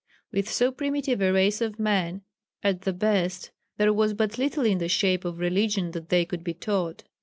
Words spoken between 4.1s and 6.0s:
but little in the shape of religion